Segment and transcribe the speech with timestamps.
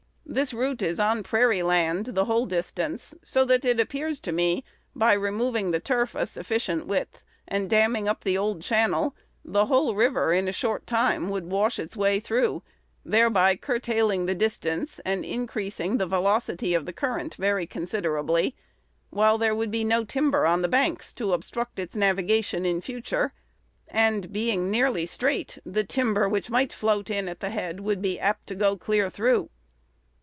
[0.23, 4.63] This route is on prairie land the whole distance; so that it appears to me,
[4.95, 9.93] by removing the turf a sufficient width, and damming up the old channel, the whole
[9.93, 12.63] river in a short time would wash its way through,
[13.03, 18.55] thereby curtailing the distance, and increasing the velocity of the current, very considerably:
[19.09, 23.33] while there would be no timber on the banks to obstruct its navigation in future;
[23.89, 28.17] and, being nearly straight, the timber which might float in at the head would be
[28.17, 29.49] apt to go clear through.